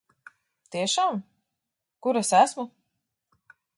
[0.75, 1.21] Tiešām?
[2.07, 2.67] Kur es esmu?